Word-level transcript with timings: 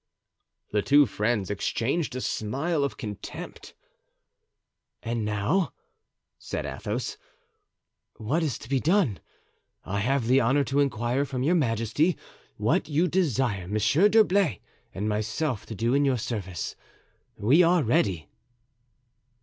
The 0.71 0.81
two 0.81 1.05
friends 1.05 1.51
exchanged 1.51 2.15
a 2.15 2.21
smile 2.21 2.83
of 2.83 2.97
contempt. 2.97 3.75
"And 5.03 5.23
now," 5.23 5.73
said 6.39 6.65
Athos, 6.65 7.17
"what 8.15 8.41
is 8.41 8.57
to 8.57 8.67
be 8.67 8.79
done? 8.79 9.19
I 9.85 9.99
have 9.99 10.25
the 10.25 10.41
honor 10.41 10.63
to 10.63 10.79
inquire 10.79 11.23
from 11.23 11.43
your 11.43 11.53
majesty 11.53 12.17
what 12.57 12.89
you 12.89 13.07
desire 13.07 13.67
Monsieur 13.67 14.09
d'Herblay 14.09 14.59
and 14.91 15.07
myself 15.07 15.67
to 15.67 15.75
do 15.75 15.93
in 15.93 16.03
your 16.03 16.17
service. 16.17 16.75
We 17.37 17.61
are 17.61 17.83
ready." 17.83 18.27